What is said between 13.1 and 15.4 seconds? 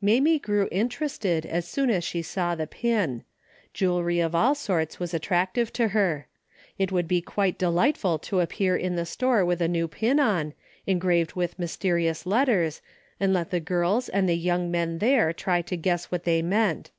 and let the girls and the young men there